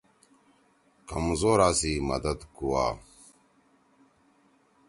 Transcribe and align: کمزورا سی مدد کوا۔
کمزورا 1.09 1.69
سی 1.79 1.91
مدد 2.09 2.39
کوا۔ 2.55 2.85